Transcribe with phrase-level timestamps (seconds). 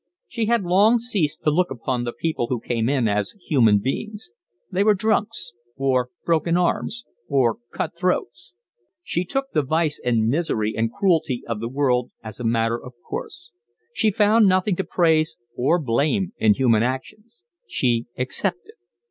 [0.27, 4.31] She had long ceased to look upon the people who came in as human beings;
[4.71, 8.51] they were drunks, or broken arms, or cut throats.
[9.03, 12.93] She took the vice and misery and cruelty of the world as a matter of
[13.07, 13.51] course;
[13.93, 18.73] she found nothing to praise or blame in human actions: she accepted.